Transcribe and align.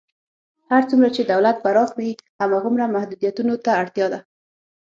هر 0.71 0.81
څومره 0.89 1.09
چې 1.15 1.21
دولت 1.31 1.57
پراخ 1.65 1.89
وي، 1.95 2.11
هماغومره 2.41 2.91
محدودیتونو 2.95 3.53
ته 3.63 3.71
اړتیا 3.81 4.07
ده. 4.13 4.19